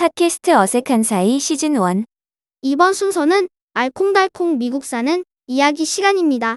[0.00, 2.06] 팟캐스트 어색한 사이 시즌 1
[2.62, 6.56] 이번 순서는 알콩달콩 미국 사는 이야기 시간입니다.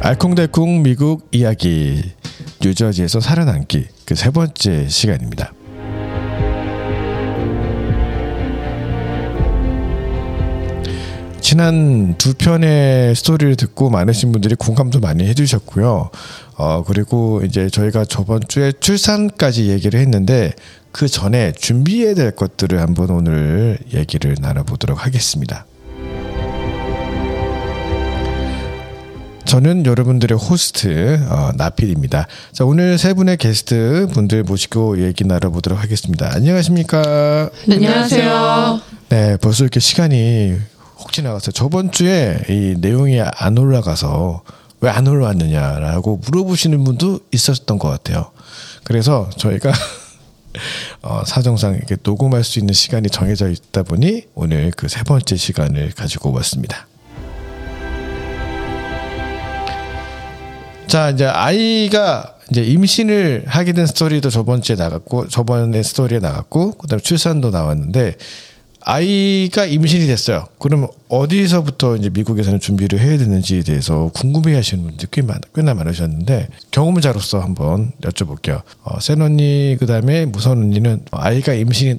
[0.00, 2.02] 알콩달콩 미국 이야기
[2.64, 5.52] 뉴저지에서 살아남기 그 세 번째 시간입니다.
[11.48, 16.10] 지난 두 편의 스토리를 듣고 많으신 분들이 공감도 많이 해주셨고요.
[16.58, 20.52] 어, 그리고 이제 저희가 저번 주에 출산까지 얘기를 했는데
[20.92, 25.64] 그 전에 준비해야 될 것들을 한번 오늘 얘기를 나눠보도록 하겠습니다.
[29.46, 32.26] 저는 여러분들의 호스트 어, 나필입니다.
[32.52, 36.30] 자 오늘 세 분의 게스트 분들 모시고 얘기 나눠보도록 하겠습니다.
[36.30, 37.48] 안녕하십니까?
[37.72, 38.80] 안녕하세요.
[39.08, 40.58] 네, 벌써 이렇게 시간이
[41.08, 41.52] 혹 지나갔어요.
[41.52, 44.42] 저번 주에 이 내용이 안 올라가서
[44.80, 48.30] 왜 안 올라왔느냐라고 물어보시는 분도 있었던 것 같아요.
[48.84, 49.72] 그래서 저희가
[51.02, 55.92] 어, 사정상 이렇게 녹음할 수 있는 시간이 정해져 있다 보니 오늘 그 세 번째 시간을
[55.96, 56.86] 가지고 왔습니다.
[60.86, 67.02] 자 이제 아이가 이제 임신을 하게 된 스토리도 저번 주에 나갔고 저번에 스토리에 나갔고 그다음에
[67.02, 68.14] 출산도 나왔는데
[68.80, 70.46] 아이가 임신이 됐어요.
[70.58, 76.48] 그럼 어디서부터 이제 미국에서는 준비를 해야 되는지에 대해서 궁금해 하시는 분들이 꽤 많, 꽤나 많으셨는데
[76.70, 78.62] 경험자로서 한번 여쭤볼게요.
[78.84, 81.98] 어, 센 언니 그 다음에 무선 언니는 아이가 임신이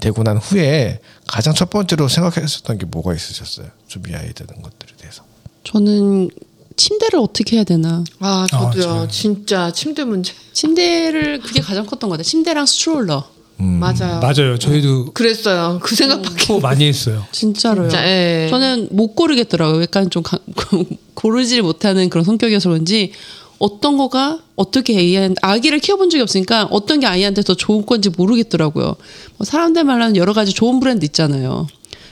[0.00, 3.66] 되고 난 후에 가장 첫 번째로 생각했었던 게 뭐가 있으셨어요?
[3.86, 5.22] 준비해야 되는 것들에 대해서.
[5.64, 6.30] 저는
[6.76, 8.04] 침대를 어떻게 해야 되나.
[8.20, 8.82] 아, 저도요.
[8.82, 9.08] 저요.
[9.08, 10.32] 진짜 침대 문제.
[10.52, 12.22] 침대를 그게 가장 컸던 것 같아요.
[12.22, 13.37] 침대랑 stroller.
[13.62, 14.20] 맞아요.
[14.20, 14.58] 맞아요.
[14.58, 15.80] 저희도 그랬어요.
[15.82, 16.46] 그 생각밖에.
[16.46, 17.24] 또 많이 했어요.
[17.32, 17.88] 진짜로요.
[17.88, 18.46] 진짜, 예.
[18.50, 19.82] 저는 못 고르겠더라고요.
[19.82, 20.38] 약간 좀 가,
[21.14, 23.12] 고르질 못하는 그런 성격이어서 그런지
[23.58, 28.94] 어떤 거가 어떻게 아이한테 아기를 키워본 적이 없으니까 어떤 게 아이한테 더 좋은 건지 모르겠더라고요.
[29.36, 31.66] 뭐 사람들 말하는 여러 가지 좋은 브랜드 있잖아요.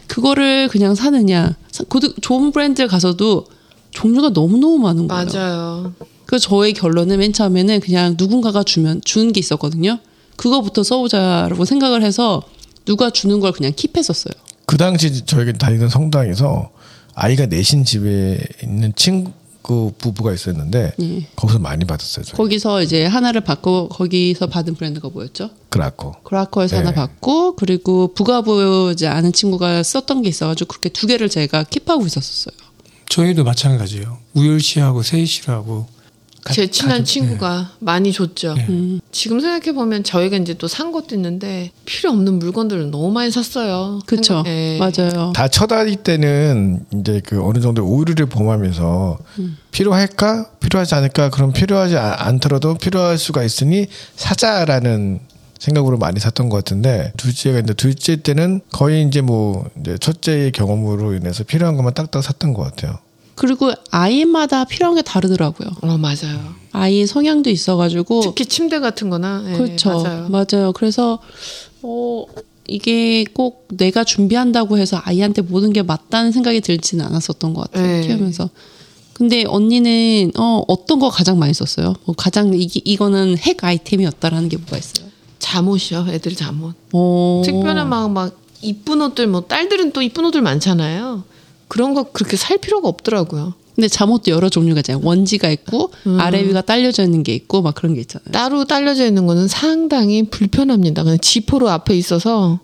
[0.09, 1.55] 그거를 그냥 사느냐.
[1.71, 3.47] 사- 그 좋은 브랜드 가서도
[3.93, 5.27] 종류가 너무너무 많은 거예요.
[5.33, 5.93] 맞아요.
[6.27, 9.99] 그 저의 결론은 맨 처음에는 그냥 누군가가 주면 주는 게 있었거든요.
[10.37, 12.43] 그거부터 써보자라고 생각을 해서
[12.85, 14.33] 누가 주는 걸 그냥 킵했었어요.
[14.67, 16.71] 그 당시 저희가 다니던 성당에서
[17.15, 19.33] 아이가 내신 집에 있는 친구
[19.99, 21.27] 부부가 있었는데 예.
[21.35, 22.25] 거기서 많이 받았어요.
[22.25, 22.37] 저희.
[22.37, 25.51] 거기서 이제 하나를 받고 거기서 받은 브랜드가 뭐였죠?
[25.71, 26.13] 그라코.
[26.23, 26.85] 그라코에서 네.
[26.85, 32.07] 하나 받고 그리고 부가부 이제 아는 친구가 썼던 게 있어가지고 그렇게 두 개를 제가 킵하고
[32.07, 32.55] 있었어요.
[33.09, 34.19] 저희도 마찬가지예요.
[34.35, 35.89] 우열 씨하고 세희 씨하고
[36.47, 38.55] 가- 제 친한 가족- 친구가 많이 줬죠.
[38.55, 38.67] 네.
[38.69, 39.01] 음.
[39.11, 43.99] 지금 생각해 보면 저희가 이제 또 산 것도 있는데 필요 없는 물건들을 너무 많이 샀어요.
[44.07, 44.45] 그쵸?
[44.45, 44.79] 생각- 예.
[44.79, 45.33] 맞아요.
[45.35, 49.19] 다첫 아이 때는 이제 그 어느 정도 오류를 범하면서
[49.73, 53.87] 필요할까 필요하지 않을까 그럼 필요하지 아- 않더라도 필요할 수가 있으니
[54.17, 55.21] 사자라는
[55.59, 61.15] 생각으로 많이 샀던 것 같은데 둘째가 이제 둘째 때는 거의 이제 뭐 이제 첫째의 경험으로
[61.15, 62.99] 인해서 필요한 것만 딱딱 샀던 것 같아요.
[63.37, 65.69] 그리고 아이마다 필요한 게 다르더라고요.
[65.83, 66.55] 어, 맞아요.
[66.73, 69.45] 아이 성향도 있어가지고 특히 침대 같은 거나.
[69.47, 69.91] 예, 그렇죠.
[69.91, 70.29] 맞아요.
[70.29, 70.73] 맞아요.
[70.73, 71.19] 그래서
[71.83, 72.25] 어
[72.67, 77.87] 이게 꼭 내가 준비한다고 해서 아이한테 모든 게 맞다는 생각이 들지는 않았었던 것 같아요.
[77.87, 78.07] 네.
[78.07, 78.51] 키우면서.
[79.13, 81.95] 근데 언니는 어 어떤 거 가장 많이 썼어요?
[82.05, 85.07] 뭐 가장 이게 이거는 핵 아이템이었다라는 게 뭐가 있어요?
[85.39, 86.07] 잠옷이요.
[86.11, 86.75] 애들 잠옷.
[86.93, 87.43] 어.
[87.45, 91.25] 특별한 막, 막 이쁜 옷들, 뭐 딸들은 또 이쁜 옷들 많잖아요.
[91.69, 93.55] 그런 거 그렇게 살 필요가 없더라고요.
[93.75, 95.05] 근데 잠옷도 여러 종류가 있잖아요.
[95.05, 96.19] 원지가 있고 음.
[96.19, 98.33] 아래 위가 딸려져 있는 게 있고 막 그런 게 있잖아요.
[98.33, 101.03] 따로 딸려져 있는 거는 상당히 불편합니다.
[101.03, 102.61] 그냥 지퍼로 앞에 있어서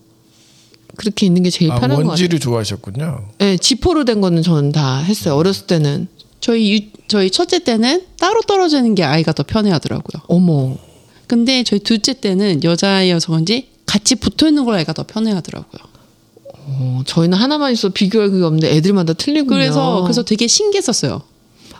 [0.96, 2.08] 그렇게 있는 게 제일 아, 편한 것 같아요.
[2.08, 3.28] 원지를 좋아하셨군요.
[3.38, 5.36] 네, 지퍼로 된 거는 저는 다 했어요.
[5.36, 6.08] 어렸을 때는.
[6.40, 10.22] 저희 유, 저희 첫째 때는 따로 떨어져 있는 게 아이가 더 편해하더라고요.
[10.26, 10.76] 어머.
[11.26, 15.91] 근데 저희 둘째 때는 여자여서 그런지 같이 붙어 있는 걸 애가 더 편해하더라고요.
[16.66, 19.48] 어, 저희는 하나만 있어 비교할 그게 없는데 애들마다 틀리군요.
[19.56, 21.22] 그래서 그래서 되게 신기했었어요.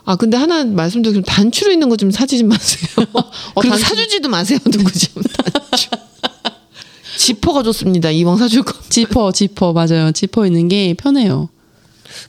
[0.05, 2.89] 아 근데 하나 말씀드리면 단추로 있는 거 좀 사주지 마세요.
[3.55, 3.79] 그리고 단추.
[3.85, 4.59] 사주지도 마세요.
[4.69, 5.89] 누구 좀 단추.
[7.17, 8.09] 지퍼가 좋습니다.
[8.11, 8.73] 이왕 사줄 거.
[8.89, 10.11] 지퍼 지퍼 맞아요.
[10.11, 11.49] 지퍼 있는 게 편해요.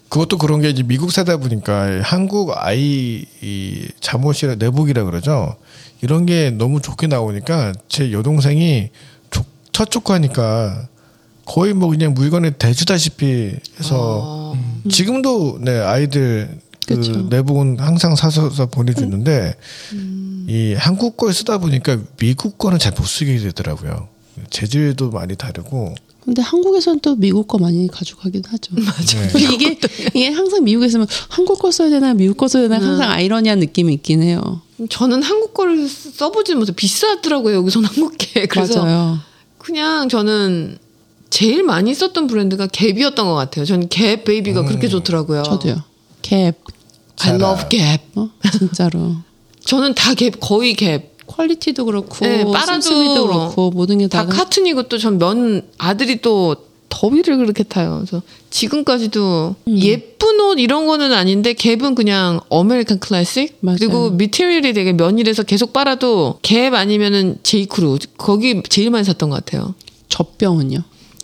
[0.08, 5.56] 그것도 그런 게 이제 미국 사다 보니까 한국 아이 이 잠옷이라 내복이라 그러죠.
[6.00, 8.90] 이런 게 너무 좋게 나오니까 제 여동생이
[9.30, 10.88] 조- 첫 조카니까
[11.46, 14.54] 거의 뭐 그냥 물건에 대주다시피 해서 어,
[14.90, 17.12] 지금도 네 아이들 그 그쵸.
[17.30, 19.54] 내복은 항상 사서 보내주는데
[19.92, 20.46] 음.
[20.48, 24.08] 이 한국 걸 쓰다 보니까 미국 거는 잘 못 쓰게 되더라고요.
[24.50, 25.94] 재질도 많이 다르고
[26.24, 28.74] 근데 한국에서는 또 미국 거 많이 가져가긴 하죠.
[28.80, 29.38] 맞아.
[29.38, 29.78] 이게
[30.14, 34.22] 이게 항상 미국에서는 한국 거 써야 되나 미국 거 써야 되나 항상 아이러니한 느낌이 있긴
[34.22, 34.60] 해요.
[34.88, 39.18] 저는 한국 거를 써보지 못해 비싸더라고요 여기서는 한국 게 그래서 맞아요.
[39.58, 40.78] 그냥 저는
[41.34, 43.64] 제일 많이 썼던 브랜드가 Gap이었던 것 같아요.
[43.64, 45.42] 저는 Gap Baby가 그렇게 좋더라고요.
[45.42, 45.82] 저도요.
[46.22, 46.52] Gap.
[47.22, 47.98] I love Gap.
[48.14, 48.30] 어?
[48.56, 49.16] 진짜로.
[49.66, 51.02] 저는 다 갭 거의 Gap.
[51.26, 56.54] quality도 그렇고 네, 빨아도 그렇고 모든 게 다 다 cotton이고 또 전 면 아들이 또
[56.88, 57.96] 더위를 그렇게 타요.
[58.04, 63.78] 그래서 지금까지도 예쁜 옷 이런 거는 아닌데 Gap은 그냥 American classic 맞아요.
[63.80, 69.74] 그리고 material이 되게 면이라서 계속 빨아도 갭 아니면은 J.Crew 거기 제일 많이 샀던 것 같아요.
[70.08, 70.78] 젖병은요.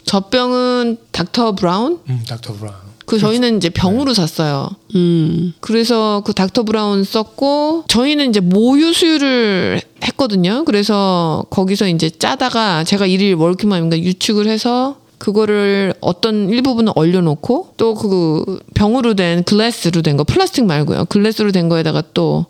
[0.05, 1.53] 젖병은 Dr.
[1.55, 2.55] Brown 음, Dr.
[2.55, 2.75] Brown.
[3.07, 4.69] 그 저희는 이제 병으로 샀어요.
[4.95, 5.53] 음.
[5.61, 6.63] 그래서 그 Dr.
[6.63, 10.65] Brown 썼고 저희는 이제 모유 수유를 했거든요.
[10.65, 18.61] 그래서 거기서 이제 짜다가 제가 일일 워킹맘인가 유축을 해서 그거를 어떤 일부분은 얼려놓고 또 그
[18.75, 21.07] 병으로 된 glass로 된 거 플라스틱 말고요.
[21.07, 22.47] glass로 된 거에다가 또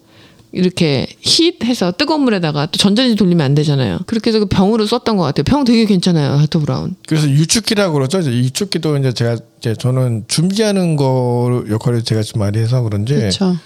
[0.53, 4.01] 이렇게 heat해서 뜨거운 물에다가 또 전자레인지 돌리면 안 되잖아요.
[4.07, 5.45] 그렇게 해서 그 병으로 썼던 것 같아요.
[5.45, 6.37] 병 되게 괜찮아요.
[6.39, 6.59] Dr.
[6.59, 6.97] Brown.
[7.07, 8.19] 그래서 유축기라고 그러죠.
[8.21, 13.57] 이제 유축기도 이제 제가 이제 저는 준비하는 거 역할을 제가 좀 많이 해서 그런지 그렇죠.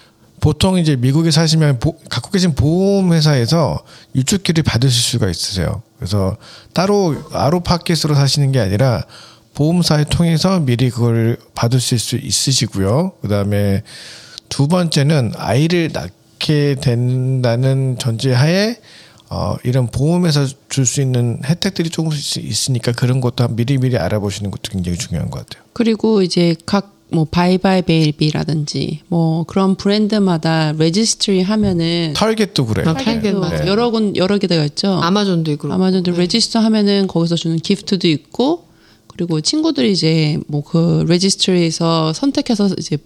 [0.40, 3.78] 보통 이제 미국에 사시면 보- 갖고 계신 보험 회사에서
[4.14, 5.82] 유축기를 받으실 수가 있으세요.
[5.96, 6.36] 그래서
[6.74, 9.04] 따로 아로파켓으로 사시는 게 아니라
[9.54, 13.12] 보험사를 통해서 미리 그걸 받으실 수 있으시고요.
[13.22, 13.82] 그다음에
[14.50, 16.08] 두 번째는 아이를 낳
[16.38, 18.76] 게 된다는 전제하에
[19.30, 24.70] 어, 이런 보험에서 줄 수 있는 혜택들이 조금씩 있으니까 그런 것도 미리 미리 알아보시는 것도
[24.70, 25.64] 굉장히 중요한 것 같아요.
[25.72, 32.88] 그리고 이제 각 뭐 buybuy Baby라든지 뭐 그런 브랜드마다 registry 하면은 타겟도 그래요.
[32.88, 33.66] 아, 타겟 또 맞아요.
[33.68, 34.88] 여러 군 여러 개가 있죠.
[35.00, 35.72] 아마존도 있고.
[35.72, 38.66] 아마존도 register 하면은 거기서 주는 gift도 있고
[39.06, 42.96] 그리고 친구들이 이제 뭐 그 registry에서 선택해서 이제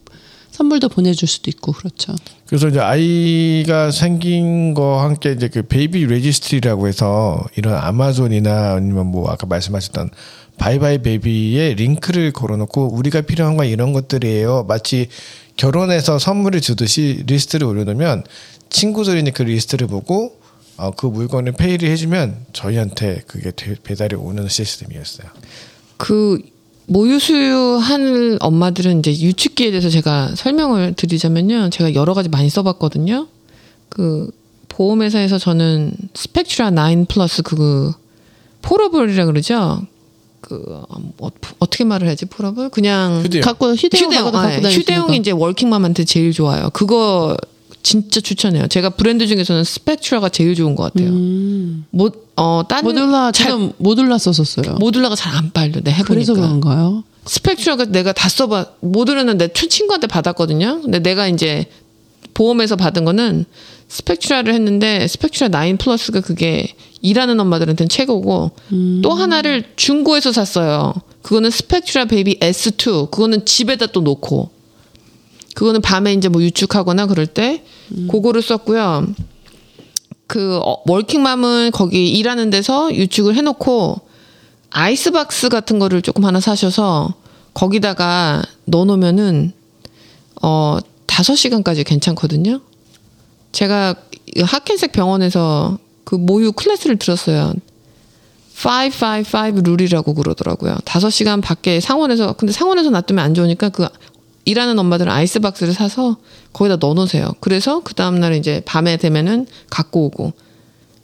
[0.58, 2.16] 선물도 보내줄 수도 있고 그렇죠.
[2.46, 9.30] 그래서 이제 아이가 생긴 거 함께 이제 그 baby registry라고 해서 이런 아마존이나 아니면 뭐
[9.30, 10.10] 아까 말씀하셨던
[10.58, 14.64] buybuy Baby에 링크를 걸어놓고 우리가 필요한 건 이런 것들이에요.
[14.66, 15.06] 마치
[15.56, 18.24] 결혼해서 선물을 주듯이 리스트를 올려놓으면
[18.68, 20.40] 친구들이 이제 그 리스트를 보고
[20.76, 25.28] 어, 그 물건을 pay를 해주면 저희한테 그게 되- 배달이 오는 시스템이었어요.
[25.96, 26.40] 그
[26.88, 31.68] 모유 수유한 엄마들은 이제 유축기에 대해서 제가 설명을 드리자면요.
[31.70, 33.28] 제가 여러 가지 많이 써봤거든요.
[33.90, 34.30] 그
[34.68, 37.92] 보험회사에서 저는 Spectra 9 플러스 그
[38.62, 39.82] portable이라 그러죠.
[40.40, 42.70] 그 어, 어떻게 말을 해야지 portable?
[42.70, 43.42] 그냥 휴대용.
[43.42, 45.14] 갖고 휴대용 휴대용, 갖고 아, 있는 휴대용이 거.
[45.14, 46.70] 이제 워킹맘한테 제일 좋아요.
[46.72, 47.36] 그거
[47.82, 48.66] 진짜 추천해요.
[48.68, 51.10] 제가 브랜드 중에서는 Spectra가 제일 좋은 것 같아요.
[51.10, 51.84] 음.
[51.90, 54.76] 모, 어, 딴 Medela 잘- 저는 Medela 썼었어요.
[54.78, 55.80] Medela가 잘 안 빨려.
[55.82, 56.06] 내 해보니까.
[56.14, 57.04] 그래서 그런가요?
[57.26, 58.66] Spectra가 내가 다 써봐.
[58.80, 60.80] Medela는 내 친- 친구한테 받았거든요.
[60.82, 61.66] 근데 내가 이제
[62.34, 63.44] 보험에서 받은 거는
[63.88, 66.68] Spectra를 했는데 Spectra 9 Plus가 그게
[67.02, 68.52] 일하는 엄마들한테는 최고고
[69.02, 70.94] 또 하나를 중고에서 샀어요.
[71.22, 73.10] 그거는 Spectra Baby S2.
[73.10, 74.50] 그거는 집에다 또 놓고
[75.54, 77.62] 그거는 밤에 이제 뭐 유축하거나 그럴 때
[78.10, 79.06] 그거를 썼고요.
[80.28, 84.00] 그 어, 워킹맘은 거기 일하는 데서 유축을 해놓고
[84.70, 87.14] 아이스박스 같은 거를 조금 하나 사셔서
[87.54, 89.52] 거기다가 넣어놓으면은
[90.42, 92.60] 어 다섯 시간까지 괜찮거든요.
[93.50, 93.94] 제가
[94.36, 97.54] 이 Hackensack 병원에서 그 모유 클래스를 들었어요.
[98.54, 100.76] 555 룰이라고 그러더라고요.
[100.84, 103.88] 다섯 시간 밖에 상온에서 근데 상온에서 놔두면 안 좋으니까 그
[104.48, 106.16] 일하는 엄마들은 아이스박스를 사서
[106.52, 107.32] 거기다 넣어놓으세요.
[107.40, 110.32] 그래서 그 다음날 이제 밤에 되면은 갖고 오고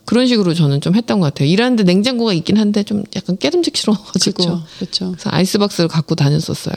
[0.05, 1.47] 그런 식으로 저는 좀 했던 것 같아요.
[1.49, 4.63] 일하는데 냉장고가 있긴 한데 좀 약간 께름직스러워가지고 그렇죠.
[4.77, 5.11] 그렇죠.
[5.11, 6.75] 그래서 아이스박스를 갖고 다녔었어요.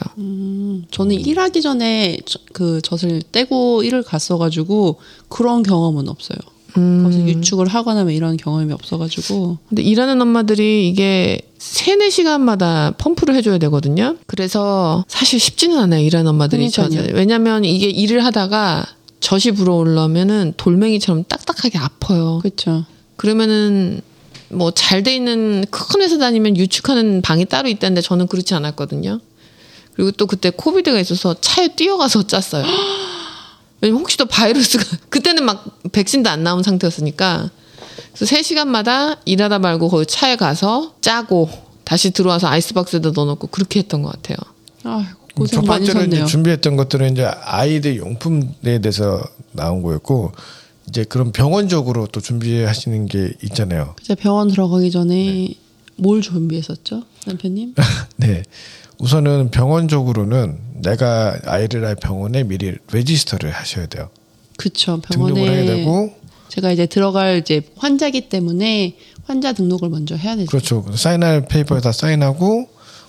[0.90, 4.98] 저는 일하기 전에 저- 그 젖을 떼고 일을 갔어가지고
[5.28, 6.38] 그런 경험은 없어요.
[6.74, 13.58] 거기서 유축을 하거나 뭐 이런 경험이 없어가지고 근데 일하는 엄마들이 이게 세네 시간마다 펌프를 해줘야
[13.58, 14.16] 되거든요.
[14.26, 16.04] 그래서 사실 쉽지는 않아요.
[16.04, 16.68] 일하는 엄마들이.
[16.70, 17.14] 그러니까요.
[17.16, 18.86] 왜냐면 이게 일을 하다가
[19.20, 22.38] 젖이 불어올라면은 돌멩이처럼 딱딱하게 아파요.
[22.42, 22.84] 그렇죠.
[23.16, 24.00] 그러면은
[24.50, 29.20] 뭐 잘 돼 있는 큰 회사 다니면 유축하는 방이 따로 있다는데 저는 그렇지 않았거든요.
[29.94, 32.64] 그리고 또 그때 코비드가 있어서 차에 뛰어가서 짰어요.
[33.80, 37.50] 왜냐면 혹시 또 바이러스가 그때는 막 백신도 안 나온 상태였으니까
[38.14, 41.48] 그래서 3시간마다 일하다 말고 거기 차에 가서 짜고
[41.84, 44.36] 다시 들어와서 아이스박스에다 넣어놓고 그렇게 했던 것 같아요.
[44.84, 46.24] 아이고 첫 고생 많이 번째로 이제.
[46.24, 50.32] 준비했던 것들은 이제 아이들 용품에 대해서 나온 거였고
[50.88, 53.94] 이제 그런 병원적으로 또 준비하시는 게 있잖아요.
[54.00, 55.48] 이제 병원 들어가기 전에
[55.96, 57.74] 뭘 준비했었죠, 남편님?
[58.16, 58.42] 네.
[58.98, 64.08] 우선은 병원적으로는 내가 아이를 낳을 병원에 미리 register를 하셔야 돼요.
[64.56, 66.12] 그쵸 등록을 해야 병원에 되고
[66.48, 70.50] 제가 이제 들어갈 이제 환자기 때문에 환자 등록을 먼저 해야 되죠.
[70.50, 70.84] 그렇죠.
[70.94, 72.68] 사인할 페이퍼에 다 사인하고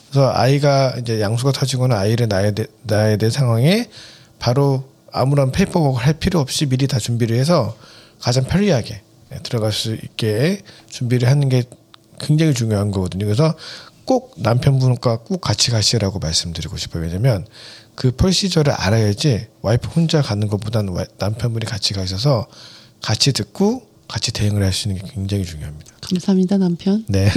[0.10, 3.90] 그래서 아이가 이제 양수가 터지거나 아이를 낳아야, 돼, 낳아야 될 상황에
[4.38, 7.76] 바로 아무런 paperwork를 할 필요 없이 미리 다 준비를 해서
[8.20, 11.64] 가장 편리하게 네, 들어갈 수 있게 준비를 하는 게
[12.20, 13.26] 굉장히 중요한 거거든요.
[13.26, 13.56] 그래서
[14.10, 17.04] 꼭 남편분과 꼭 같이 가시라고 말씀드리고 싶어요.
[17.04, 17.46] 왜냐면
[17.94, 22.48] 그 procedure를 알아야지 와이프 혼자 가는 것보다는 와- 남편분이 같이 가셔서
[23.04, 25.94] 같이 듣고 같이 대응을 할 수 있는 게 굉장히 중요합니다.
[26.02, 27.06] 감사합니다 남편.
[27.08, 27.30] 네.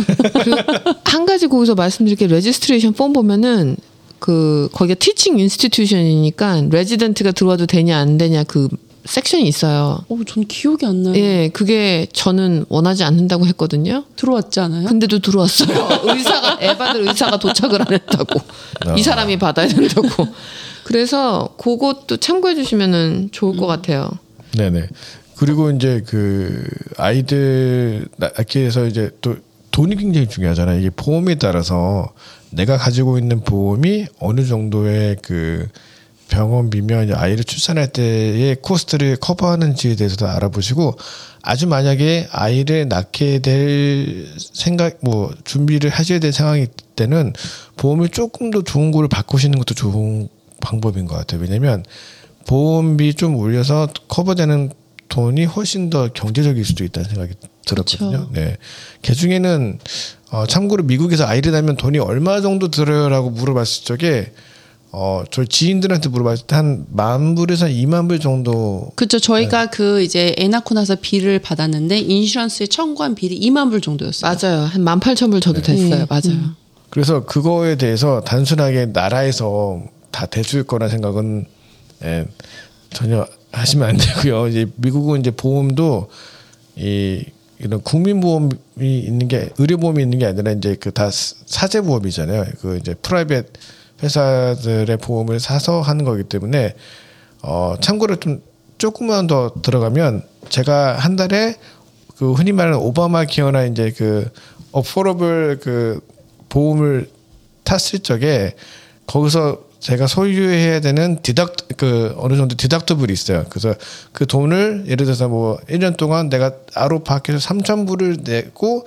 [1.05, 3.77] 한 가지 거기서 말씀드릴 게 registration form 보면은
[4.19, 8.69] 그 거기가 teaching institution이니까 레지던트가 들어와도 되냐 안 되냐 그
[9.05, 10.05] 섹션이 있어요.
[10.09, 11.15] 어, 전 기억이 안 나요.
[11.17, 14.05] 예, 그게 저는 원하지 않는다고 했거든요.
[14.17, 14.87] 들어왔지 않아요?
[14.87, 15.89] 근데도 들어왔어요.
[16.15, 18.41] 의사가 에바들 의사가 도착을 안 했다고.
[18.97, 20.09] 이 사람이 받아야 된다고.
[20.85, 24.11] 그래서 그것도 참고해 주시면은 좋을 것 같아요.
[24.57, 24.89] 네 네.
[25.37, 26.65] 그리고 이제 그
[26.99, 29.37] 아이들 낳기 위해서 이제 또
[29.73, 30.79] 돈이 굉장히 중요하잖아요.
[30.79, 32.13] 이게 보험에 따라서
[32.51, 35.67] 내가 가지고 있는 보험이 어느 정도의 그
[36.33, 40.97] 병원비며 이제 아이를 출산할 때의 코스트를 커버하는지에 대해서도 알아보시고
[41.43, 47.35] 아주 만약에 아이를 낳게 될 생각 뭐 준비를 하셔야 될 상황일 때는
[47.77, 50.29] 보험을 조금 더 좋은 거를 바꾸시는 것도 좋은
[50.61, 51.43] 방법인 것 같아요.
[51.43, 51.85] 왜냐면
[52.47, 54.73] 보험비 좀 올려서 커버되는
[55.11, 57.35] 돈이 훨씬 더 경제적일 수도 있다는 생각이
[57.67, 58.29] 들었거든요.
[58.29, 58.31] 그쵸.
[58.33, 58.57] 네.
[59.03, 59.79] 개 중에는
[60.31, 64.33] 어, 참고로 미국에서 아이를 낳으면 돈이 얼마 정도 들어요라고 물어봤을 적에
[64.95, 69.19] 어, 저희 지인들한테 물어봤을 때 한 만 불에서 이만 불 정도 그렇죠.
[69.19, 69.23] 네.
[69.23, 74.31] 저희가 그 이제 애 낳고 나서 bill을 받았는데 insurance에 청구한 bill이 2만 불 정도였어요.
[74.31, 74.61] 맞아요.
[74.65, 75.89] 한 18,000불 저도 됐어요.
[75.97, 76.07] 네.
[76.09, 76.23] 맞아요.
[76.35, 76.55] 음.
[76.91, 81.47] 그래서 그거에 대해서 단순하게 나라에서 다 대줄 거라 생각은
[82.05, 82.27] 예,
[82.93, 84.49] 전혀 하시면 안 되고요.
[84.49, 86.11] 이제 미국은 이제 보험도
[86.77, 87.25] 이
[87.61, 92.45] 이런 국민보험이 있는 게 의료보험이 있는 게 아니라 이제 그 다 사제 보험이잖아요.
[92.61, 93.47] 그 이제 private
[94.03, 96.75] 회사들의 보험을 사서 하는 거기 때문에
[97.43, 98.43] 어 참고로 좀
[98.79, 101.57] 조금만 더 들어가면 제가 한 달에
[102.17, 104.29] 그 흔히 말하는 오바마 케어나 이제 그
[104.73, 106.01] 어포러블 그
[106.49, 107.11] 보험을
[107.65, 108.55] 탔을 적에
[109.07, 113.45] 거기서 제가 소유해야 되는 디덕 그 어느 정도 디덕터블이 있어요.
[113.51, 113.75] 그래서
[114.13, 118.87] 그 돈을 예를 들어서 뭐 1년 동안 내가 아로 밖에서 3천 불을 내고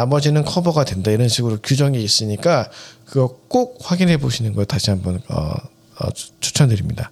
[0.00, 2.68] 나머지는 커버가 된다 이런 식으로 규정이 있으니까
[3.06, 5.52] 그거 꼭 확인해 보시는 걸 다시 한번 어,
[5.98, 7.10] 어, 추- 추천드립니다.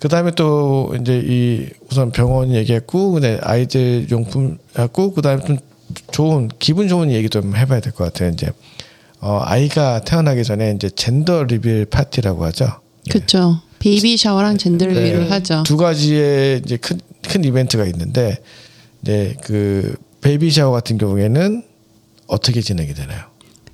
[0.00, 5.58] 그 다음에 또 이제 이 우선 병원 얘기했고, 근데 아이들 용품 했고, 그 다음에 좀
[6.10, 8.30] 좋은 기분 좋은 얘기 좀 해봐야 될 것 같아요.
[8.30, 8.50] 이제
[9.20, 12.64] 어 아이가 태어나기 전에 이제 gender reveal party라고 하죠.
[12.64, 13.12] 네.
[13.12, 13.60] 그렇죠.
[13.78, 15.62] baby shower랑 gender reveal을 하죠.
[15.64, 18.38] 두 가지의 이제 큰, 큰 이벤트가 있는데,
[19.02, 21.62] 이제 그 baby shower 같은 경우에는
[22.28, 23.24] 어떻게 진행이 되나요?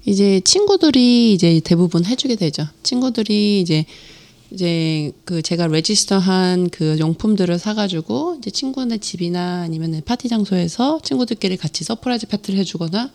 [0.05, 2.67] 이제 친구들이 이제 대부분 해주게 되죠.
[2.83, 3.85] 친구들이 이제
[4.51, 11.85] 이제 그 제가 register한 그 용품들을 사가지고 이제 친구네 집이나 아니면 파티 장소에서 친구들끼리 같이
[11.85, 13.11] surprise party를 해주거나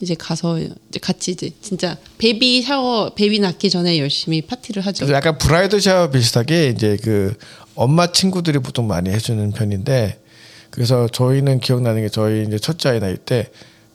[0.00, 5.06] 이제 가서 이제 같이 이제 진짜 baby shower baby 낳기 전에 열심히 파티를 하죠.
[5.12, 7.36] 약간 bride shower 비슷하게 이제 그
[7.74, 10.18] 엄마 친구들이 보통 많이 해주는 편인데
[10.70, 13.50] 그래서 저희는 기억나는 게 저희 이제 첫째 아이 낳을 때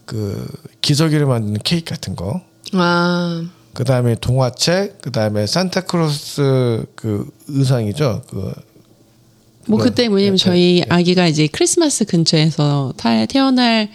[0.06, 0.48] 그
[0.82, 2.42] 기저귀로 만드는 케이크 같은 거,
[2.74, 8.22] 아, 그 다음에 동화책, 그 다음에 산타클로스 그 의상이죠.
[8.30, 8.54] 그
[9.68, 10.86] 뭐 그때 뭐냐면 네, 저희 네.
[10.90, 13.90] 아기가 이제 크리스마스 근처에서 타, 태어날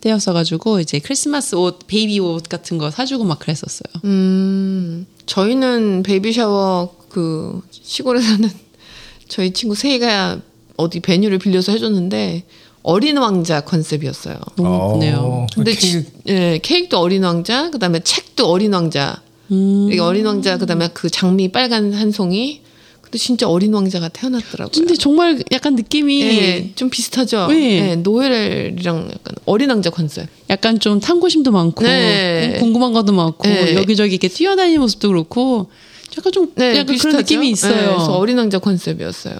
[0.00, 4.02] 때였어 가지고 이제 크리스마스 옷 baby 옷 같은 거 사주고 막 그랬었어요.
[4.04, 8.48] 음, 저희는 baby shower 그 시골에 사는
[9.26, 10.40] 저희 친구 세이가
[10.76, 12.44] 어디 venue를 빌려서 해줬는데
[12.82, 14.36] 어린 왕자 컨셉이었어요.
[14.56, 14.88] 너무 어.
[14.94, 15.46] 예쁘네요.
[15.54, 16.02] 근데 케이크.
[16.02, 19.20] 지- 예, 케이크도 어린 왕자, 그다음에 책도 어린 왕자.
[19.50, 19.88] 음.
[19.90, 22.60] 이게 어린 왕자, 그다음에 그 장미 빨간 한 송이.
[23.00, 24.72] 근데 진짜 어린 왕자가 태어났더라고요.
[24.74, 27.46] 근데 정말 약간 느낌이 예, 좀 비슷하죠.
[27.48, 27.90] 네.
[27.90, 30.26] 예, 노엘이랑 약간 어린 왕자 컨셉.
[30.50, 32.54] 약간 좀 탐구심도 많고 네.
[32.56, 33.76] 음, 궁금한 것도 많고 네.
[33.76, 35.70] 여기저기 이렇게 뛰어다니는 모습도 그렇고
[36.18, 37.08] 약간 좀 네, 약간 비슷하죠?
[37.10, 37.94] 그런 느낌이 예, 있어요.
[37.94, 39.36] 그래서 어린 왕자 컨셉이었어요.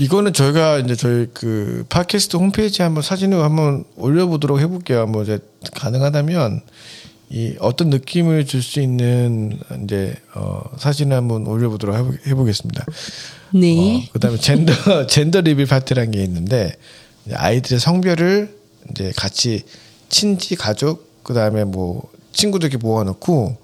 [0.00, 5.06] 이거는 저희가 이제 저희 그 팟캐스트 홈페이지에 한번 사진을 한번 올려보도록 해볼게요.
[5.06, 5.38] 뭐 이제
[5.74, 6.60] 가능하다면
[7.30, 12.84] 이 어떤 느낌을 줄 수 있는 이제 어 사진을 한번 올려보도록 해보, 해보겠습니다.
[13.54, 14.06] 네.
[14.08, 16.74] 어, 그다음에 젠더 젠더 리빌 파티라는 게 있는데
[17.32, 18.54] 아이들의 성별을
[18.90, 19.62] 이제 같이
[20.08, 22.02] 친지 가족 그다음에 뭐
[22.32, 23.56] 친구들끼리 모아놓고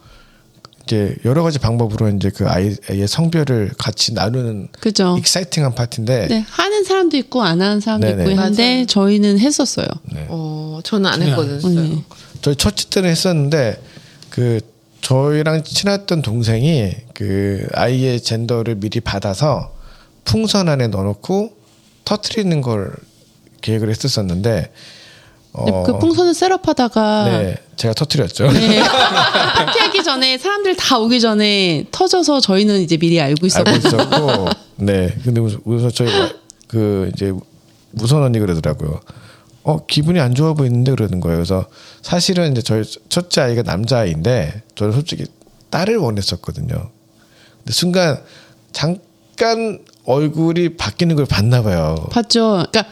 [0.90, 5.14] 이제 여러 가지 방법으로 이제 그 아이의 성별을 같이 나누는 그죠.
[5.18, 8.22] exciting한 파티인데 네, 하는 사람도 있고 안 하는 사람도 네네.
[8.22, 8.86] 있고 했는데 맞아요.
[8.86, 9.86] 저희는 했었어요.
[10.28, 11.80] 어, 저는 안 저는 안 했거든요.
[11.94, 12.04] 네.
[12.42, 13.80] 저희 첫째 때는 했었는데
[14.30, 14.60] 그
[15.00, 19.72] 저희랑 친했던 동생이 그 아이의 gender를 미리 받아서
[20.24, 21.52] 풍선 안에 넣어놓고
[22.04, 22.92] 터트리는 걸
[23.60, 24.72] 계획을 했었었는데
[25.52, 28.50] 어, 그 풍선을 셋업하다가 네 제가 터트렸죠.
[28.52, 28.78] 네.
[28.80, 33.46] 파티하기 전에 사람들 다 오기 전에 터져서 저희는 이제 미리 알고.
[33.46, 36.08] 있었고 네 근데 우선- 우선 저희
[36.68, 37.32] 그 이제
[37.90, 39.00] 무선 언니 그러더라고요.
[39.64, 41.36] 어 기분이 안 좋아 보이는데 그러는 거예요.
[41.38, 41.66] 그래서
[42.02, 45.26] 사실은 이제 저희 첫째 아이가 남자 아이인데 저는 솔직히
[45.70, 46.68] 딸을 원했었거든요.
[47.58, 48.20] 근데 순간
[48.72, 51.96] 잠깐 얼굴이 바뀌는 걸 봤나 봐요.
[52.10, 52.64] 봤죠.
[52.70, 52.84] 그러니까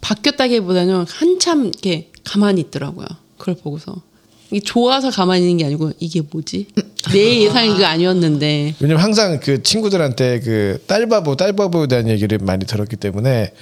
[0.00, 3.06] 바뀌었다기보다는 한참 이렇게 가만히 있더라고요.
[3.36, 4.02] 그걸 보고서
[4.50, 6.66] 이게 좋아서 가만히 있는 게 아니고 이게 뭐지?
[7.12, 12.96] 내 예상이 그거 아니었는데 왜냐면 항상 그 친구들한테 그 딸바보 딸바보에 대한 얘기를 많이 들었기
[12.96, 13.52] 때문에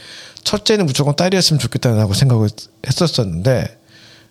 [0.44, 2.48] 첫째는 무조건 딸이었으면 좋겠다는 하고 생각을
[2.86, 3.78] 했었었는데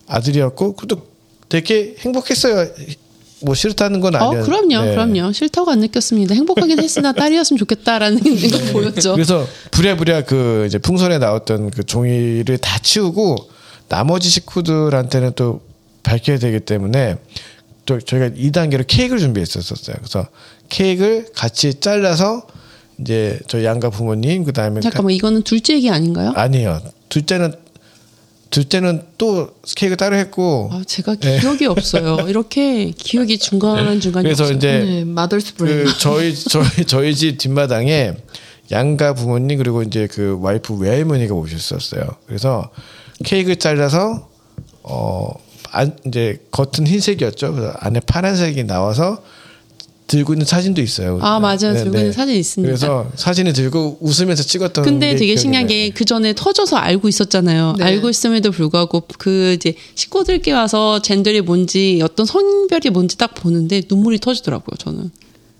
[0.07, 1.07] 아들이었고 그것도
[1.49, 2.69] 되게 행복했어요.
[3.45, 4.43] 뭐 싫다는 건어 아니에요.
[4.43, 4.91] 그럼요, 네.
[4.91, 5.31] 그럼요.
[5.31, 6.33] 싫다고 안 느꼈습니다.
[6.33, 8.19] 행복하긴 했으나 딸이었으면 좋겠다라는
[8.51, 9.13] 거 보였죠.
[9.13, 13.35] 그래서 부랴부랴 그 이제 풍선에 나왔던 그 종이를 다 치우고
[13.87, 15.61] 나머지 식구들한테는 또
[16.01, 17.17] 밝혀야 되기 때문에
[17.85, 19.95] 또 저희가 2단계로 케이크를 준비했었어요.
[19.99, 20.27] 그래서
[20.69, 22.47] 케이크를 같이 잘라서
[22.99, 26.31] 이제 저희 양가 부모님 그다음에 잠깐만 이거는 둘째 얘기 아닌가요?
[26.35, 26.81] 아니에요.
[27.09, 27.53] 둘째는
[28.49, 32.17] 둘째는 또 케이크 따로 했고 아, 제가 기억이 없어요.
[32.29, 34.23] 이렇게 기억이 중간 중간.
[34.23, 35.85] 그래서 이제 네, mother's brain.
[35.85, 38.13] 그 저희 저희 저희 집 뒷마당에
[38.71, 42.03] 양가 부모님 그리고 이제 그 와이프 외할머니가 오셨었어요.
[42.27, 42.69] 그래서
[43.23, 44.29] 케이크 잘라서
[44.83, 47.51] 어 안 이제 겉은 흰색이었죠.
[47.53, 49.21] 그래서 안에 파란색이 나와서
[50.07, 51.17] 들고 있는 사진도 있어요.
[51.21, 51.73] 아, 맞아요.
[51.73, 52.67] 네, 들고 있는 사진 있습니다.
[52.69, 54.83] 그래서 사진을 들고 웃으면서 찍었던.
[54.83, 55.65] 근데 게 되게 신기한.
[55.67, 57.75] 게 그 전에 터져서 알고 있었잖아요.
[57.79, 57.83] 네.
[57.85, 64.19] 알고 있음에도 불구하고 그 이제 식구들께 와서 젠더이 뭔지 어떤 성별이 뭔지 딱 보는데 눈물이
[64.19, 64.75] 터지더라고요.
[64.77, 65.09] 저는.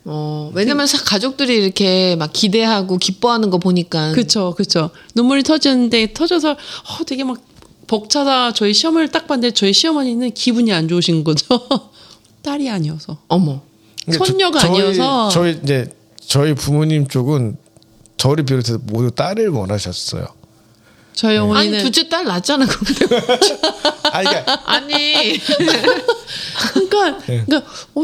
[0.07, 4.11] 어, 왜냐면 사- 가족들이 이렇게 막 기대하고 기뻐하는 거 보니까.
[4.11, 4.91] 그쵸, 그쵸.
[5.15, 7.43] 눈물이 터지는데 터져서 어, 되게 막
[7.87, 11.45] 벅차다 저희 시어머니를 딱 봤는데 저희 시어머니는 기분이 안 좋으신 거죠.
[12.43, 13.17] 딸이 아니어서.
[13.27, 13.61] 어머.
[14.05, 15.29] 그러니까 저- 손녀가 저희- 아니어서.
[15.29, 15.87] 저희 이제
[16.25, 17.57] 저희 부모님 쪽은
[18.17, 20.27] 저를 비롯해서 모두 딸을 원하셨어요.
[21.13, 23.05] 저희 아니 어머니는 둘째 딸 낳잖아 근데.
[24.11, 25.39] 아니 그러니까 아니.
[26.73, 27.43] 그러니까, 네.
[27.45, 28.03] 그러니까 어,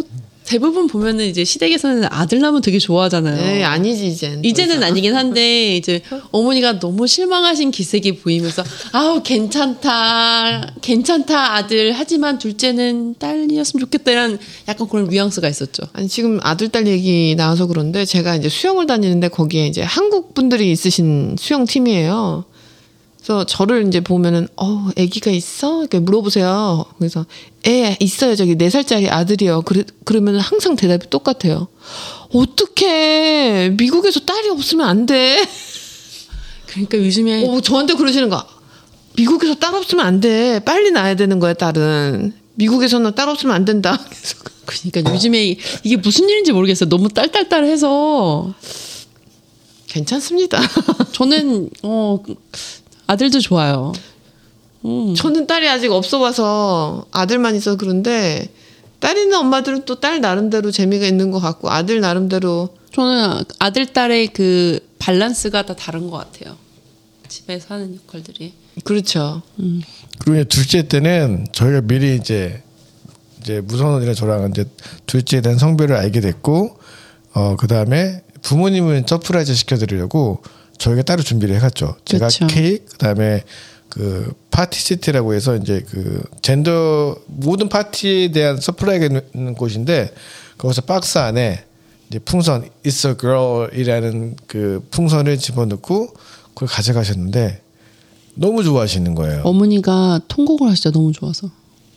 [0.51, 3.55] 대부분 보면은 이제 시댁에서는 아들 낳으면 되게 좋아하잖아요.
[3.55, 4.43] 에이, 아니지 이젠.
[4.43, 8.61] 이제는 아니긴 한데 이제 어머니가 너무 실망하신 기색이 보이면서
[8.91, 15.83] 아우 괜찮다 괜찮다 아들 하지만 둘째는 딸이었으면 좋겠다 이런 약간 그런 뉘앙스가 있었죠.
[15.93, 20.69] 아니 지금 아들 딸 얘기 나와서 그런데 제가 이제 수영을 다니는데 거기에 이제 한국 분들이
[20.69, 22.43] 있으신 수영 팀이에요.
[23.21, 26.85] 그래서 저를 이제 보면은 어 아기가 있어 이렇게 물어보세요.
[26.97, 27.27] 그래서
[27.67, 29.61] 애 있어요 저기 네 살짜리 아들이요.
[29.61, 31.67] 그래 그러면 항상 대답이 똑같아요.
[32.33, 35.47] 어떻게 미국에서 딸이 없으면 안 돼?
[36.65, 38.43] 그러니까 요즘에 어, 저한테 그러시는 거.
[39.15, 40.59] 미국에서 딸 없으면 안 돼.
[40.59, 42.33] 빨리 낳아야 되는 거야 딸은.
[42.55, 43.99] 미국에서는 딸 없으면 안 된다.
[44.65, 46.89] 그러니까 요즘에 이게 무슨 일인지 모르겠어요.
[46.89, 48.55] 너무 딸딸딸해서
[49.87, 50.59] 괜찮습니다.
[51.11, 52.23] 저는 어
[53.11, 53.91] 아들도 좋아요.
[54.85, 55.13] 음.
[55.15, 58.47] 저는 딸이 아직 없어 봐서 아들만 있어서 그런데
[58.99, 64.27] 딸 있는 엄마들은 또 딸 나름대로 재미가 있는 것 같고 아들 나름대로 저는 아들 딸의
[64.29, 66.55] 그 밸런스가 다 다른 것 같아요.
[67.27, 68.53] 집에서 하는 역할들이.
[68.85, 69.41] 그렇죠.
[70.19, 72.63] 그리고 이제 둘째 때는 저희가 미리 이제
[73.41, 74.65] 이제 무선언이랑 저랑 이제
[75.05, 76.77] 둘째에 대한 성별을 알게 됐고
[77.33, 80.41] 어 그다음에 부모님은 surprise 시켜드리려고
[80.81, 81.95] 저희가 따로 준비를 해갔죠.
[82.05, 82.47] 제가 그쵸.
[82.47, 83.43] 케이크 그다음에
[83.87, 90.11] 그 Party City라고 해서 이제 그 젠더 모든 파티에 대한 surprise가 있는 곳인데
[90.57, 91.65] 거기서 박스 안에
[92.09, 96.13] 이제 풍선 It's a Girl이라는 그 풍선을 집어넣고
[96.55, 97.61] 그걸 가져가셨는데
[98.33, 99.41] 너무 좋아하시는 거예요.
[99.43, 100.91] 어머니가 통곡을 하시죠.
[100.91, 101.51] 너무 좋아서.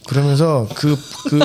[0.07, 0.97] 그러면서 그,
[1.31, 1.39] 그,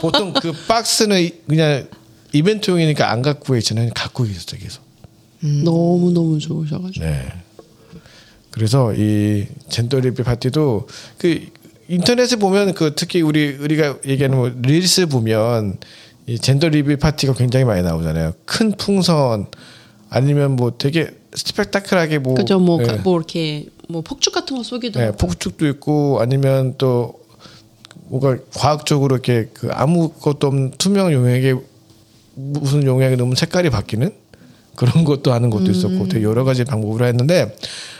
[0.00, 1.86] 보통 그 박스는 그냥
[2.32, 4.85] 이벤트용이니까 안 갖고 계시는 갖고 계셨어요, 계속.
[5.40, 7.04] 너무 너무 좋으셔가지고.
[7.04, 7.26] 네.
[8.50, 10.86] 그래서 이 젠더 리뷰 파티도
[11.18, 11.46] 그
[11.88, 15.78] 인터넷에 보면 그 특히 우리 우리가 얘기하는 뭐 릴스 보면
[16.26, 18.32] 이 젠더 리뷰 파티가 굉장히 많이 나오잖아요.
[18.46, 19.46] 큰 풍선
[20.08, 22.58] 아니면 뭐 되게 스펙타클하게 뭐 그죠.
[22.58, 22.86] 뭐, 네.
[22.86, 25.18] 가- 뭐 이렇게 뭐 폭죽 같은 거 쏘기도 네, 하고.
[25.18, 27.20] 폭죽도 있고 아니면 또
[28.08, 31.54] 뭐가 과학적으로 이렇게 그 아무것도 없는 투명 용액에
[32.34, 34.12] 무슨 용액이 넣으면 색깔이 바뀌는
[34.76, 37.56] 그런 것도 하는 것도 있었고 되게 여러 가지 방법으로 했는데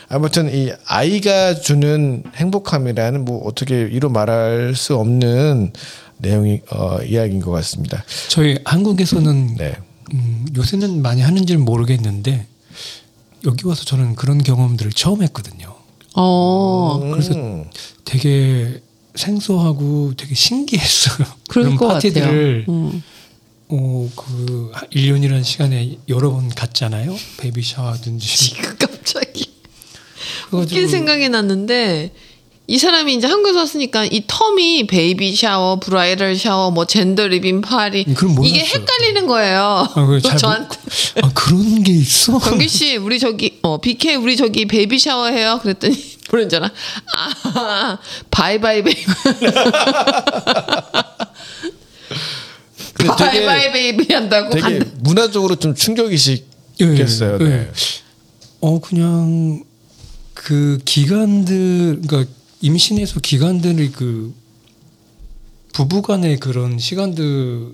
[0.09, 5.73] 아무튼 이 아이가 주는 행복함이라는 뭐 어떻게 이로 말할 수 없는
[6.19, 8.03] 내용이 어, 이야기인 것 같습니다.
[8.29, 9.75] 저희 한국에서는 네.
[10.13, 12.47] 음, 요새는 많이 하는지는 모르겠는데
[13.45, 15.75] 여기 와서 저는 그런 경험들을 처음 했거든요.
[16.15, 17.65] 어, 그래서 음.
[18.05, 18.81] 되게
[19.15, 21.27] 생소하고 되게 신기했어요.
[21.49, 22.73] 그런 것 파티들을 같아요.
[22.73, 23.03] 음.
[23.69, 27.17] 어, 그 1년이라는 시간에 여러 번 갔잖아요.
[27.37, 28.27] baby shower든지.
[28.37, 29.51] 지금 갑자기
[30.51, 32.13] 웃긴 생각이 났는데
[32.69, 38.05] 이 사람이 이제 한국에서 왔으니까 이 term이 baby shower, bridal shower, 뭐 gender revealing party
[38.07, 38.43] 음.
[38.43, 39.87] 이게 헷갈리는 거예요.
[39.93, 40.77] 아, 저한테
[41.21, 42.37] 아 그런 게 있어?
[42.39, 45.59] 경기 씨 우리 저기 어 BK 우리 저기 baby shower 해요.
[45.61, 46.71] 그랬더니 모르잖아.
[47.53, 47.97] 아
[48.31, 49.05] bye bye baby.
[52.97, 54.49] 근데 되게- bye bye baby 한다고.
[54.49, 57.37] 되게 간- 문화적으로 좀 충격이시겠어요.
[57.41, 57.51] 예, 네.
[57.51, 57.71] 예.
[58.61, 59.63] 어 그냥
[60.33, 62.31] 그 기간들 그러니까
[62.61, 64.33] 임신해서 기간들이 그
[65.73, 67.73] 부부간의 그런 시간들로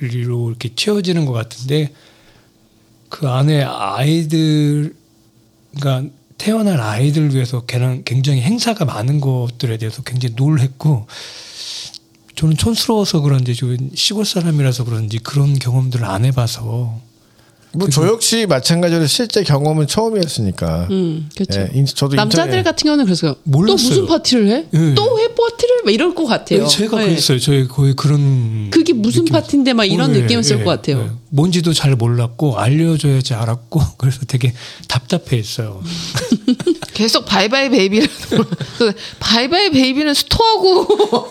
[0.00, 1.92] 이렇게 채워지는 것 같은데
[3.10, 4.94] 그 안에 아이들
[5.78, 11.06] 그러니까 태어날 아이들 위해서 걔는 굉장히 행사가 많은 것들에 대해서 굉장히 놀랬고
[12.34, 17.00] 저는 촌스러워서 그런지 좀 시골 사람이라서 그런지 그런 경험들을 안 해봐서
[17.74, 20.88] 뭐저 역시 마찬가지로 실제 경험은 처음이었으니까.
[20.90, 21.60] 음, 그렇죠.
[21.60, 23.88] 예, 인- 저도 남자들 인터넷- 같은 경우는 그래서 또 몰랐어요.
[23.88, 24.66] 무슨 파티를 해?
[24.74, 24.94] 예.
[24.94, 25.80] 또해 파티를?
[25.86, 26.66] 막 이럴 것 같아요.
[26.66, 27.06] 제가 예.
[27.08, 27.38] 그랬어요.
[27.40, 31.00] 저희 거의 그런 그게 무슨 느낌- 파티인데 막 이런 어, 예, 느낌이었을 예, 것 같아요.
[31.00, 31.10] 예.
[31.30, 34.52] 뭔지도 잘 몰랐고 알려줘야지 알았고 그래서 되게
[34.88, 35.82] 답답해했어요.
[36.92, 38.06] 계속 바이바이 베이비를
[38.76, 41.30] 그 바이바이 베이비는 스토하고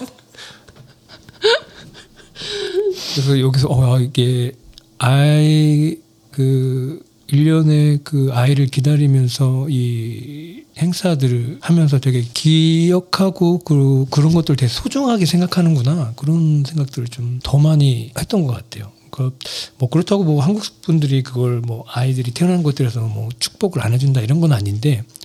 [3.14, 4.52] 그래서 여기서 어 아, 이게
[4.98, 5.98] 아이
[6.32, 15.26] 그 1년에 그 아이를 기다리면서 이 행사들을 하면서 되게 기억하고 그, 그런 것들 되게 소중하게
[15.26, 18.92] 생각하는구나 그런 생각들을 좀 더 많이 했던 것 같아요.
[19.12, 19.32] 그
[19.78, 24.40] 뭐 그렇다고 뭐 한국 분들이 그걸 뭐 아이들이 태어난 것들에서 뭐 축복을 안 해준다 이런
[24.40, 25.21] 건 아닌데 뭐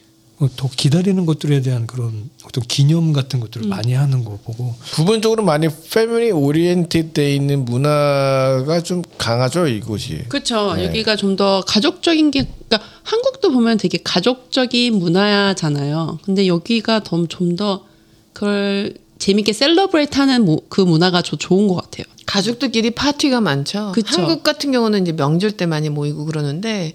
[0.57, 5.69] 더 기다리는 것들에 대한 그런 어떤 기념 같은 것들을 많이 하는 거 보고 부분적으로 많이
[5.91, 10.25] family oriented 돼 있는 문화가 좀 강하죠 이곳이.
[10.29, 10.75] 그렇죠.
[10.75, 10.87] 네.
[10.87, 16.19] 여기가 좀 더 가족적인 게 그러니까 한국도 보면 되게 가족적인 문화잖아요.
[16.25, 17.85] 근데 여기가 좀더
[18.33, 22.05] 그걸 재밌게 celebrate하는 그 문화가 저 좋은 것 같아요.
[22.27, 23.93] 가족들끼리 파티가 많죠.
[23.95, 24.21] 그쵸.
[24.21, 26.95] 한국 같은 경우는 이제 명절 때 많이 모이고 그러는데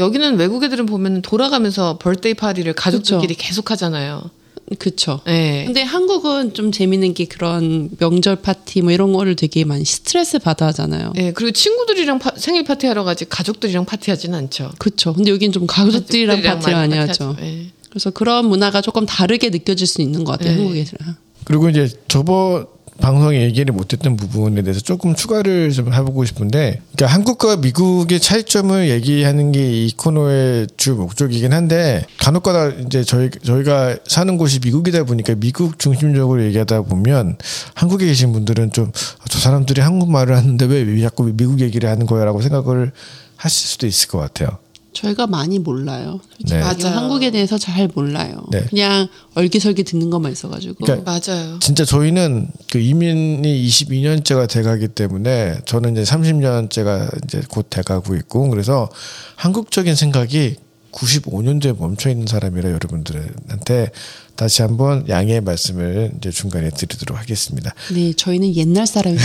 [0.00, 4.30] 여기는 외국 애들은 보면 돌아가면서 birthday party를 가족들끼리 계속 하잖아요.
[4.78, 5.20] 그렇죠.
[5.26, 5.64] 네.
[5.66, 10.66] 근데 한국은 좀 재밌는 게 그런 명절 파티 뭐 이런 거를 되게 많이 스트레스 받아
[10.68, 11.12] 하잖아요.
[11.16, 14.70] 예, 그리고 친구들이랑 파- 생일 파티 하러 가지 가족들이랑 파티하지는 않죠.
[14.78, 15.12] 그렇죠.
[15.12, 17.36] 근데 여기는 좀 가족들이랑 파티를 많이 하죠.
[17.40, 17.66] 예.
[17.90, 20.52] 그래서 그런 문화가 조금 다르게 느껴질 수 있는 것 같아요.
[20.54, 20.58] 네.
[20.62, 21.16] 한국에서랑.
[21.44, 22.66] 그리고 이제 저번
[23.00, 29.52] 방송에 얘기를 못했던 부분에 대해서 조금 추가를 좀 해보고 싶은데, 그러니까 한국과 미국의 차이점을 얘기하는
[29.52, 35.78] 게 이 코너의 주 목적이긴 한데, 간혹가다 이제 저희 저희가 사는 곳이 미국이다 보니까 미국
[35.78, 37.36] 중심적으로 얘기하다 보면
[37.74, 38.92] 한국에 계신 분들은 좀
[39.30, 42.90] 저 사람들이 한국말을 하는데 왜 자꾸 미국 얘기를 하는 거야라고 생각을
[43.36, 44.58] 하실 수도 있을 것 같아요.
[44.92, 46.20] 저희가 많이 몰라요.
[46.48, 46.58] 네.
[46.58, 46.96] 맞아요.
[46.96, 48.44] 한국에 대해서 잘 몰라요.
[48.50, 48.64] 네.
[48.68, 50.74] 그냥 얼기설기 듣는 것만 있어가지고.
[50.84, 51.58] 그러니까 맞아요.
[51.60, 58.88] 진짜 저희는 그 이민이 22년째가 돼가기 때문에 저는 이제 30년째가 이제 곧 돼가고 있고 그래서
[59.36, 60.56] 한국적인 생각이
[60.92, 63.90] 95년도에 멈춰 있는 사람이라 여러분들한테
[64.34, 67.74] 다시 한번 양해의 말씀을 이제 중간에 드리도록 하겠습니다.
[67.92, 69.24] 네, 저희는 옛날 사람입니다.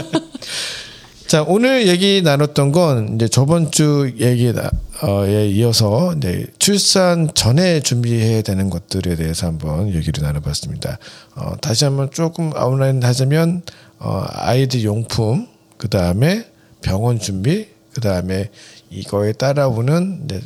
[1.26, 4.52] 자 오늘 얘기 나눴던 건 이제 저번 주 얘기에
[5.50, 10.98] 이어서 이제 출산 전에 준비해야 되는 것들에 대해서 한번 얘기를 나눠봤습니다.
[11.34, 13.62] 어, 다시 한번 조금 아웃라인 하자면
[13.98, 16.46] 어, 아이들 용품 그 다음에
[16.80, 18.50] 병원 준비 그 다음에
[18.90, 20.40] 이거에 따라오는 이제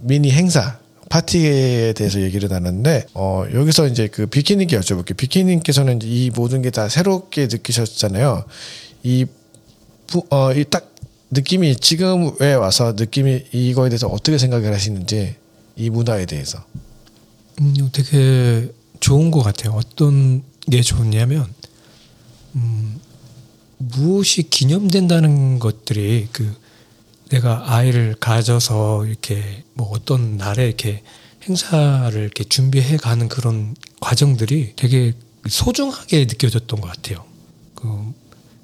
[0.00, 5.16] 미니 행사 파티에 대해서 얘기를 나눴는데 어 여기서 이제 그 비키님께 여쭤볼게요.
[5.16, 8.44] 비키님께서는 이 모든 게 다 새롭게 느끼셨잖아요.
[9.04, 9.24] 이
[10.30, 10.94] 어, 이 딱
[11.30, 15.36] 느낌이 지금에 와서 느낌이 이거에 대해서 어떻게 생각을 하시는지
[15.76, 16.64] 이 문화에 대해서.
[17.60, 19.72] 음, 되게 좋은 것 같아요.
[19.72, 21.52] 어떤 게 좋냐면
[22.54, 23.00] 음,
[23.78, 26.54] 무엇이 기념된다는 것들이 그
[27.30, 31.02] 내가 아이를 가져서 이렇게 뭐 어떤 날에 이렇게
[31.48, 35.12] 행사를 이렇게 준비해 가는 그런 과정들이 되게
[35.48, 37.24] 소중하게 느껴졌던 것 같아요.
[37.74, 38.12] 그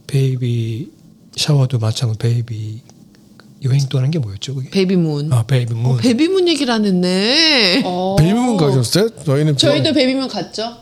[0.07, 0.91] baby
[1.37, 2.81] shower도 마찬가지 baby
[3.65, 4.55] 여행 떠난 게 뭐였죠?
[4.57, 4.71] 그게?
[4.71, 5.33] babymoon.
[5.33, 5.93] 아 babymoon.
[5.93, 7.83] 어, babymoon 얘기를 안 했네.
[8.19, 9.09] babymoon 가셨어요?
[9.25, 10.77] 저희는 저희도 babymoon 갔죠.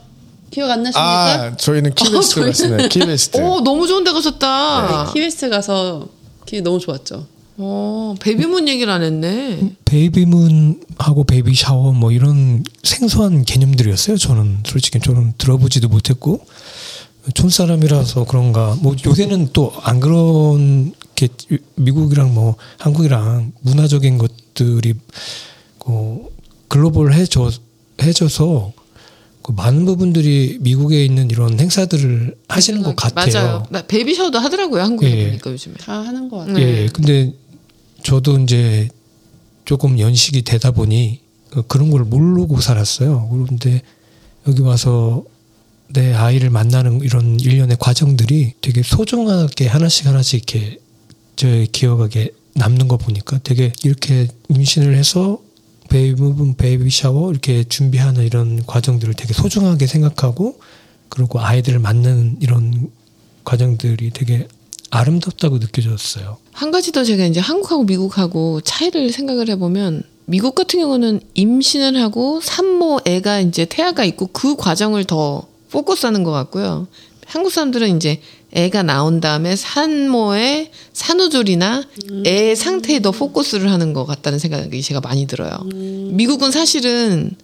[0.50, 1.00] 기억 안 나십니까?
[1.02, 2.88] 아 저희는 Key West 어, 갔습니다.
[2.88, 3.38] Key West.
[3.40, 5.06] 오 너무 좋은 데 가셨다.
[5.06, 6.08] 네, Key West 가서
[6.46, 7.26] 기 너무 좋았죠.
[7.58, 9.74] 어, babymoon 얘기를 안 했네.
[9.84, 14.16] babymoon하고 baby shower 뭐 이런 생소한 개념들이었어요.
[14.16, 16.44] 저는 솔직히 저는 들어보지도 못했고
[17.34, 18.76] 촌사람이라서 그런가.
[18.80, 21.28] 뭐 요새는 또 안 그런 게
[21.76, 24.94] 미국이랑 뭐 한국이랑 문화적인 것들이
[25.78, 26.28] 그
[26.68, 27.50] 글로벌해져
[28.02, 28.72] 해져서
[29.42, 33.32] 그 많은 부분들이 미국에 있는 이런 행사들을 하시는 것 같아요.
[33.32, 33.62] 맞아요.
[33.70, 35.26] 나 베이비 샤워도 하더라고요 한국에 예.
[35.28, 35.74] 보니까 요즘에.
[35.80, 36.54] 다 하는 것 같아요.
[36.56, 36.62] 네.
[36.82, 37.32] 예, 근데
[38.02, 38.88] 저도 이제
[39.64, 43.28] 조금 연식이 되다 보니 그- 그런 걸 모르고 살았어요.
[43.30, 43.82] 그런데
[44.46, 45.24] 여기 와서
[45.92, 50.78] 내 아이를 만나는 이런 일련의 과정들이 되게 소중하게 하나씩 하나씩 이렇게
[51.36, 55.40] 제 기억하게 남는 거 보니까 되게 이렇게 임신을 해서
[55.88, 56.22] baby
[56.56, 60.60] baby shower 이렇게 준비하는 이런 과정들을 되게 소중하게 생각하고
[61.08, 62.90] 그리고 아이들을 만나는 이런
[63.44, 64.46] 과정들이 되게
[64.90, 66.38] 아름답다고 느껴졌어요.
[66.52, 72.40] 한 가지 더 제가 이제 한국하고 미국하고 차이를 생각을 해보면 미국 같은 경우는 임신을 하고
[72.40, 76.86] 산모 애가 이제 태아가 있고 그 과정을 더 포커스 하는 것 같고요.
[77.26, 78.20] 한국 사람들은 이제
[78.52, 81.84] 애가 나온 다음에 산모의 산후조리나
[82.26, 85.56] 애 상태에 더 포커스를 하는 것 같다는 생각이 제가 많이 들어요.
[85.64, 87.36] 미국은 사실은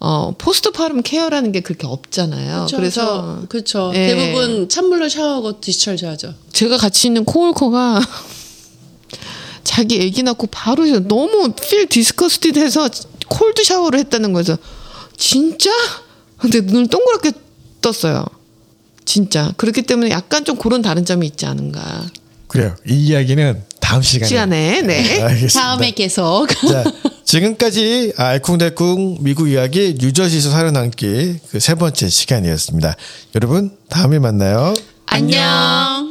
[0.00, 2.64] 어 postpartum care라는 게 그렇게 없잖아요.
[2.64, 3.92] 그쵸, 그래서 그렇죠.
[3.94, 4.08] 예.
[4.08, 6.34] 대부분 찬물로 샤워하고 discharge하죠.
[6.52, 8.00] 제가 같이 있는 coworker가
[9.62, 12.88] 자기 아기 낳고 바로 너무 feel disgusted해서
[13.28, 14.58] cold shower를 했다는 거에서
[15.16, 15.70] 진짜?
[16.36, 17.30] 근데 눈을 동그랗게
[17.82, 18.24] 떴어요.
[19.04, 22.06] 진짜 그렇기 때문에 약간 좀 그런 다른 점이 있지 않은가.
[22.46, 22.74] 그래요.
[22.88, 24.28] 이 이야기는 다음 시간에.
[24.28, 25.20] 시간에 네.
[25.22, 25.60] 알겠습니다.
[25.60, 26.46] 다음에 계속.
[26.68, 26.84] 자,
[27.24, 32.94] 지금까지 알콩달콩 미국 이야기 뉴저지에서 살아남기 그 세 번째 시간이었습니다.
[33.34, 34.74] 여러분 다음에 만나요.
[35.06, 36.10] 안녕.